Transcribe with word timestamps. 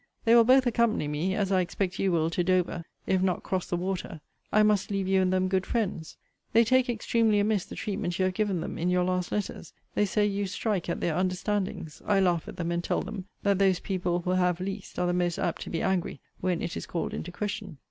They 0.25 0.33
will 0.33 0.43
both 0.43 0.65
accompany 0.65 1.07
me 1.07 1.35
(as 1.35 1.51
I 1.51 1.61
expect 1.61 1.99
you 1.99 2.11
will) 2.11 2.31
to 2.31 2.43
Dover, 2.43 2.85
if 3.05 3.21
not 3.21 3.43
cross 3.43 3.67
the 3.67 3.77
water. 3.77 4.19
I 4.51 4.63
must 4.63 4.89
leave 4.89 5.07
you 5.07 5.21
and 5.21 5.31
them 5.31 5.47
good 5.47 5.63
friends. 5.63 6.17
They 6.53 6.63
take 6.63 6.89
extremely 6.89 7.37
amiss 7.39 7.65
the 7.65 7.75
treatment 7.75 8.17
you 8.17 8.25
have 8.25 8.33
given 8.33 8.61
them 8.61 8.79
in 8.79 8.89
your 8.89 9.03
last 9.03 9.31
letters. 9.31 9.73
They 9.93 10.05
say, 10.05 10.25
you 10.25 10.47
strike 10.47 10.89
at 10.89 11.01
their 11.01 11.15
understandings. 11.15 12.01
I 12.07 12.19
laugh 12.19 12.47
at 12.47 12.57
them; 12.57 12.71
and 12.71 12.83
tell 12.83 13.03
them, 13.03 13.25
that 13.43 13.59
those 13.59 13.79
people 13.79 14.21
who 14.21 14.31
have 14.31 14.59
least, 14.59 14.97
are 14.97 15.05
the 15.05 15.13
most 15.13 15.37
apt 15.37 15.61
to 15.65 15.69
be 15.69 15.83
angry 15.83 16.19
when 16.39 16.63
it 16.63 16.75
is 16.75 16.87
called 16.87 17.13
into 17.13 17.31
question. 17.31 17.77